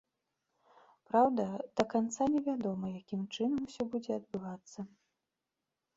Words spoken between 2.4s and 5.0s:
вядома, якім чынам усё будзе адбывацца.